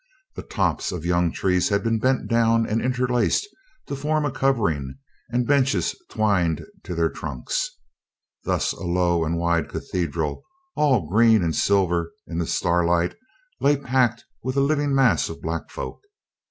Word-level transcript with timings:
The 0.35 0.41
tops 0.41 0.91
of 0.91 1.05
young 1.05 1.31
trees 1.31 1.69
had 1.69 1.83
been 1.83 1.99
bent 1.99 2.27
down 2.27 2.65
and 2.65 2.81
interlaced 2.81 3.47
to 3.85 3.95
form 3.95 4.25
a 4.25 4.31
covering 4.31 4.95
and 5.29 5.45
benches 5.45 5.95
twined 6.09 6.65
to 6.85 6.95
their 6.95 7.11
trunks. 7.11 7.77
Thus 8.43 8.73
a 8.73 8.81
low 8.83 9.23
and 9.23 9.37
wide 9.37 9.69
cathedral, 9.69 10.41
all 10.75 11.07
green 11.07 11.43
and 11.43 11.55
silver 11.55 12.13
in 12.25 12.39
the 12.39 12.47
star 12.47 12.83
light, 12.83 13.13
lay 13.59 13.77
packed 13.77 14.25
with 14.41 14.57
a 14.57 14.61
living 14.61 14.95
mass 14.95 15.29
of 15.29 15.39
black 15.39 15.69
folk. 15.69 16.01